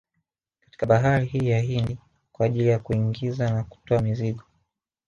Katika 0.59 0.85
bahari 0.85 1.25
hii 1.25 1.49
ya 1.49 1.59
Hindi 1.61 1.97
kwa 2.31 2.45
ajili 2.45 2.67
ya 2.67 2.79
kuingiza 2.79 3.51
na 3.53 3.63
kutoa 3.63 4.01
mizigo 4.01 4.43